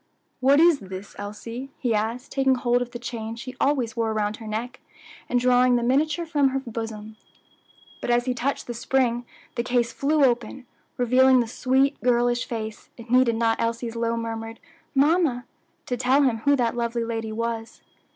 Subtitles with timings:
[0.39, 4.37] "What is this, Elsie?" he asked, taking hold of the chain she always wore around
[4.37, 4.79] her neck,
[5.29, 7.17] and drawing the miniature from her bosom.
[8.01, 10.65] But as he touched the spring the case flew open,
[10.97, 14.59] revealing the sweet, girlish face, it needed not Elsie's low murmured
[14.95, 15.45] "Mamma"
[15.85, 17.83] to tell him who that lovely lady was.